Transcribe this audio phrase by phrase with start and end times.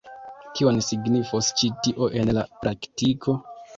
[0.59, 3.37] Kion signifos ĉi tio en la praktiko?